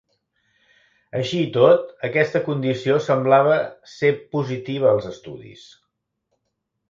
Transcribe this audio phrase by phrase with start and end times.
[1.17, 3.57] Així i tot, aquesta condició semblava
[3.97, 5.67] ser positiva als estudis.